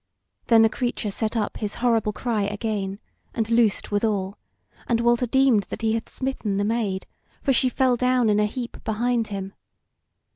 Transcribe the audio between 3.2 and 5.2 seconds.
and loosed withal, and